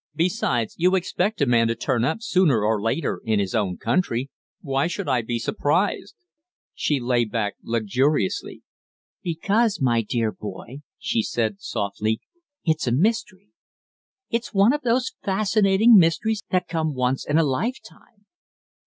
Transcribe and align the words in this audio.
Besides, 0.15 0.73
you 0.79 0.95
expect 0.95 1.41
a 1.41 1.45
man 1.45 1.67
to 1.67 1.75
turn 1.75 2.03
up 2.03 2.23
sooner 2.23 2.63
or 2.63 2.81
later 2.81 3.21
in 3.23 3.37
his 3.37 3.53
own 3.53 3.77
country. 3.77 4.31
Why 4.61 4.87
should 4.87 5.07
I 5.07 5.21
be 5.21 5.37
surprised?" 5.37 6.15
She 6.73 6.99
lay 6.99 7.23
back 7.23 7.57
luxuriously. 7.61 8.63
"Because, 9.21 9.79
my 9.79 10.01
dear 10.01 10.31
boy," 10.31 10.79
she 10.97 11.21
said, 11.21 11.57
softly, 11.61 12.19
"it's 12.65 12.87
a 12.87 12.91
mystery! 12.91 13.49
It's 14.31 14.55
one 14.55 14.73
of 14.73 14.81
those 14.81 15.13
fascinating 15.21 15.95
mysteries 15.95 16.41
that 16.49 16.67
come 16.67 16.95
once 16.95 17.23
in 17.23 17.37
a 17.37 17.43
lifetime." 17.43 18.25